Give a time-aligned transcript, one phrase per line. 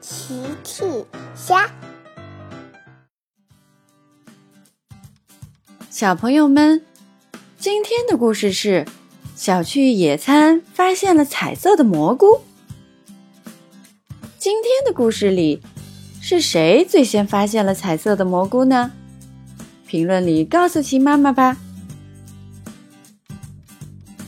[0.00, 0.84] 奇趣
[1.34, 1.68] 虾，
[5.90, 6.84] 小朋友们，
[7.58, 8.86] 今天的故事是
[9.34, 12.42] 小趣野餐发现了彩色的蘑菇。
[14.38, 15.60] 今天的故事里，
[16.20, 18.92] 是谁最先发现了彩色的蘑菇呢？
[19.88, 21.56] 评论里告诉奇妈妈吧。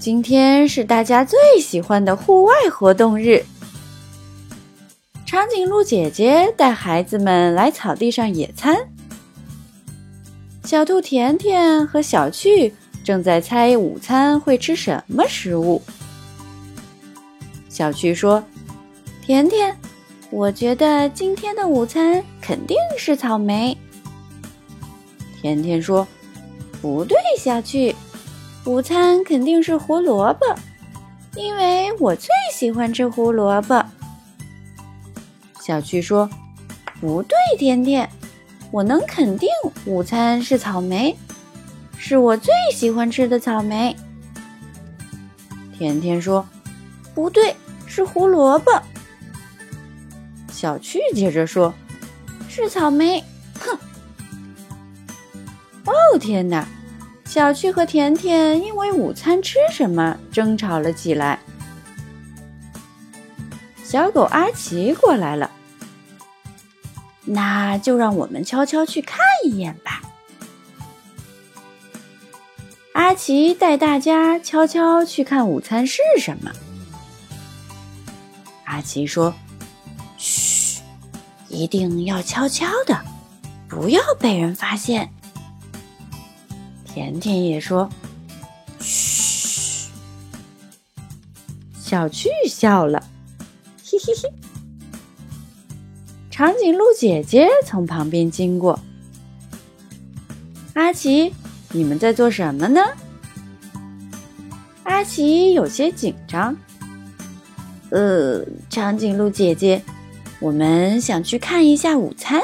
[0.01, 3.45] 今天是大家最喜欢的户外活动日。
[5.31, 8.77] 长颈鹿姐姐带孩子们来草地上野餐。
[10.65, 12.75] 小兔甜甜和小趣
[13.05, 15.81] 正在猜午餐会吃什么食物。
[17.69, 18.43] 小趣说
[19.23, 19.77] ：“甜甜，
[20.31, 23.79] 我觉得今天的午餐肯定是草莓。”
[25.41, 26.05] 甜甜说
[26.83, 27.95] ：“不对，小趣，
[28.65, 30.45] 午餐肯定是胡萝卜，
[31.37, 33.81] 因为我最喜欢吃胡萝卜。”
[35.61, 36.29] 小趣说
[37.01, 38.09] ：“不对，甜甜，
[38.71, 39.49] 我能肯定
[39.85, 41.15] 午餐是草莓，
[41.99, 43.95] 是我最喜欢吃的草莓。”
[45.77, 46.47] 甜甜说
[47.15, 47.55] ：“不对，
[47.87, 48.73] 是胡萝卜。”
[50.51, 51.73] 小趣接着说
[52.49, 53.23] ：“是草莓。”
[53.61, 53.79] 哼！
[55.85, 56.67] 哦天哪！
[57.25, 61.39] 小趣和甜甜因为午餐吃什么争吵了起来。
[63.91, 65.51] 小狗阿奇过来了，
[67.25, 70.01] 那就让我们悄悄去看一眼吧。
[72.93, 76.53] 阿奇带大家悄悄去看午餐是什么。
[78.63, 79.35] 阿奇说
[80.17, 80.83] ：“嘘，
[81.49, 82.97] 一定要悄悄的，
[83.69, 85.13] 不要被人发现。”
[86.87, 87.91] 甜甜也说
[88.79, 89.91] ：“嘘。”
[91.77, 93.05] 小趣笑了。
[93.93, 94.33] 嘿嘿嘿！
[96.31, 98.79] 长颈鹿姐姐从旁边经过。
[100.75, 101.35] 阿奇，
[101.73, 102.81] 你们在做什么呢？
[104.85, 106.57] 阿奇有些紧张。
[107.91, 109.83] 呃，长颈鹿姐姐，
[110.39, 112.41] 我们想去看一下午餐。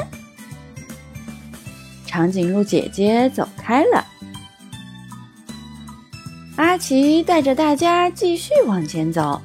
[2.05, 4.05] 长颈鹿姐姐走开了。
[6.57, 9.41] 阿奇带着大家继续往前走。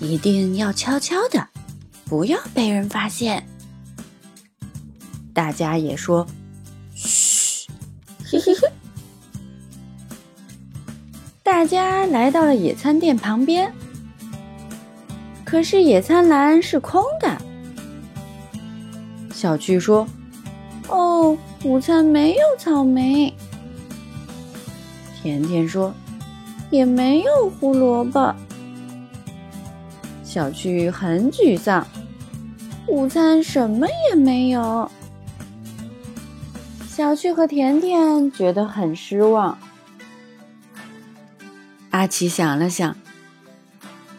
[0.00, 1.46] 一定要悄悄的，
[2.06, 3.46] 不要被人发现。
[5.32, 6.26] 大家也说
[6.94, 7.68] ：“嘘，
[8.24, 8.68] 嘿嘿嘿。”
[11.44, 13.72] 大家来到了野餐垫旁边，
[15.44, 17.40] 可是野餐篮是空的。
[19.34, 20.06] 小巨说
[20.88, 23.32] ：“哦，午餐没有草莓。”
[25.22, 25.92] 甜甜说
[26.70, 28.34] ：“也没有胡萝卜。”
[30.32, 31.84] 小趣很沮丧，
[32.86, 34.88] 午餐什么也没有。
[36.88, 39.58] 小趣和甜甜觉得很失望。
[41.90, 42.96] 阿奇想了想，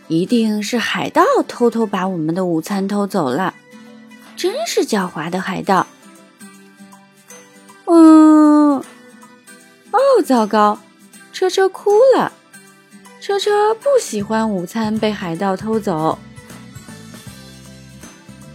[0.10, 3.54] 一定是海盗偷偷把我们的午餐偷走了，
[4.36, 5.88] 真是狡猾的海盗。
[7.86, 8.84] 嗯，
[9.92, 10.78] 哦，糟糕，
[11.32, 12.34] 车车哭了。
[13.22, 16.18] 车车不喜欢午餐被海盗偷走。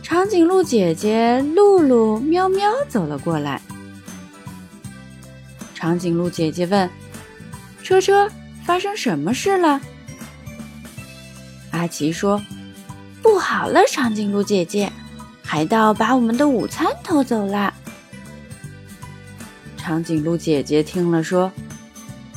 [0.02, 3.62] 长颈鹿姐姐、露露、喵喵走了过来。
[5.72, 6.90] 长颈鹿姐姐问
[7.84, 8.28] ：“车车，
[8.64, 9.80] 发生什么事了？”
[11.70, 12.42] 阿奇说
[13.22, 14.90] ：“不好了，长颈鹿姐姐，
[15.44, 17.72] 海盗把我们的午餐偷走了。”
[19.78, 21.52] 长颈鹿姐姐听了说。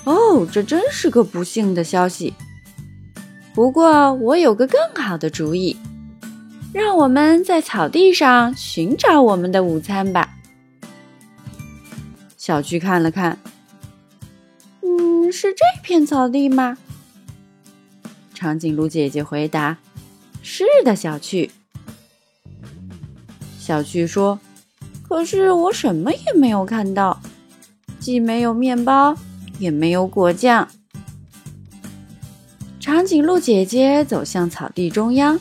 [0.10, 2.34] 哦，这真是个不幸的消息。
[3.54, 5.78] 不过我有个更好的主意，
[6.74, 10.36] 让我们在草地上寻找我们的午餐吧。
[12.38, 13.38] 小趣看了看，
[14.82, 16.76] 嗯，是这片草地吗？
[18.34, 19.78] 长颈鹿姐姐回答
[20.42, 21.52] ：“是的，小趣。”
[23.60, 24.40] 小趣说
[25.08, 27.22] ：“可是我什么也没有看到，
[28.00, 29.16] 既没有面包。”
[29.60, 30.68] 也没有果酱。
[32.80, 35.40] 长颈鹿姐姐走向草地中央，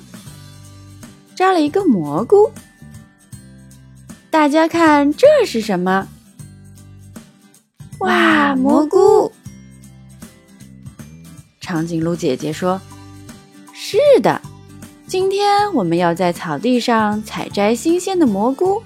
[1.34, 2.50] 摘了一个蘑菇。
[4.30, 6.06] 大家看，这是什么？
[8.00, 9.32] 哇，蘑菇！
[11.60, 12.80] 长颈鹿姐姐说
[13.72, 14.40] ：“是的，
[15.06, 18.82] 今天我们要在草地上采摘新鲜的蘑菇，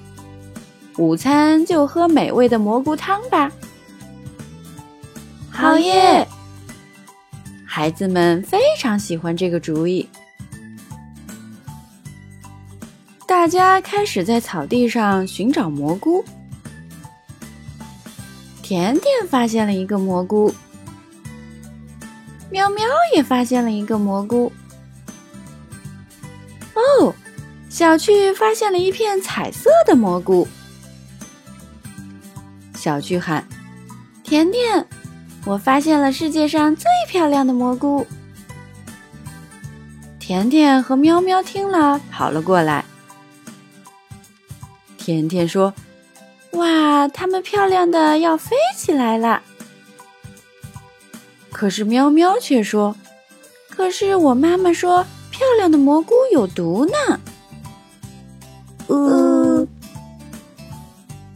[0.99, 3.51] 午餐就喝美味的蘑菇汤吧。”
[5.53, 6.27] 好耶！
[7.65, 10.09] 孩子们非常喜欢这个主意。
[13.27, 16.25] 大家开始在草地上寻找蘑菇。
[18.63, 20.53] 甜甜发现了一个蘑菇，
[22.51, 22.85] 喵喵
[23.15, 24.51] 也发现了一个蘑菇。
[26.75, 27.15] 哦，
[27.69, 30.49] 小趣发现了一片彩色的蘑菇。
[32.75, 33.47] 小趣喊
[34.25, 34.87] ：“甜甜，
[35.45, 38.07] 我发现了世界上最漂亮的蘑菇。”
[40.19, 42.85] 甜甜和喵喵听了，跑了过来。
[44.97, 45.75] 甜甜说
[46.55, 49.43] ：“哇，它们漂亮的要飞起来了。”
[51.51, 52.95] 可是喵喵却说
[53.69, 57.21] ：“可是我妈妈说，漂亮的蘑菇有毒呢。”
[58.87, 59.67] 呃，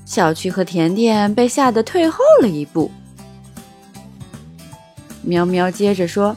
[0.05, 2.91] 小趣和甜甜被吓得退后了一步。
[5.27, 6.37] 喵喵接着说：“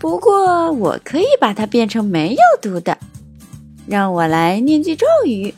[0.00, 2.98] 不过我可以把它变成没有毒的，
[3.86, 5.54] 让我来念句咒语。”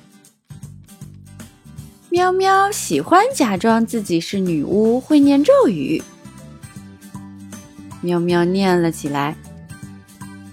[2.10, 6.02] 喵喵喜欢假装自己是女巫，会念咒语。
[8.02, 9.34] 喵喵念了起来：“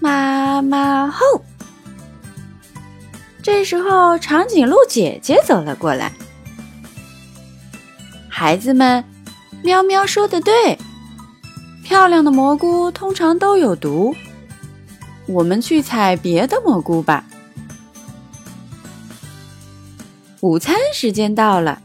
[0.00, 1.44] 妈妈后。”
[3.42, 6.10] 这时候，长颈鹿姐姐走了过来。
[8.26, 9.04] 孩子们，
[9.62, 10.73] 喵喵说的对，
[11.94, 14.12] 漂亮的蘑菇通常都有毒。
[15.26, 17.24] 我们去采别的蘑菇吧。
[20.40, 21.80] 午餐时间到了，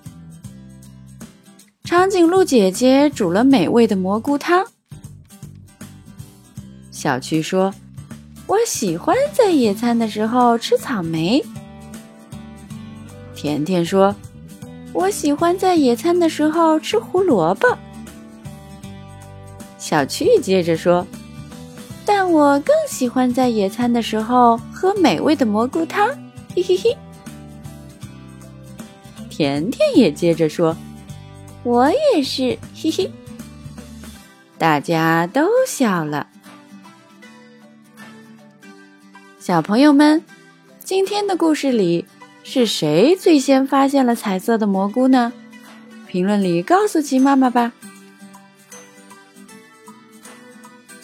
[1.83, 4.65] 长颈鹿姐姐煮了美味的蘑菇汤。
[6.89, 7.71] 小趣说
[8.47, 11.45] ：“我喜欢在野餐的时候吃草莓。”
[13.35, 14.15] 甜甜说
[14.91, 17.77] ：“我喜欢在野餐的时候吃胡萝卜。”
[19.89, 21.03] 小趣接着说
[22.05, 26.07] ：“但我更喜欢在野餐的时候喝美味的蘑菇汤。”
[26.55, 26.95] 嘿嘿嘿。
[29.31, 30.77] 甜甜也接着说
[31.65, 33.11] ：“我也是，嘿嘿。”
[34.59, 36.27] 大家都笑了。
[39.39, 40.23] 小朋友们，
[40.83, 42.05] 今天的故事里
[42.43, 45.33] 是谁最先发现了彩色的蘑菇呢？
[46.05, 47.73] 评论里告诉鸡妈妈吧。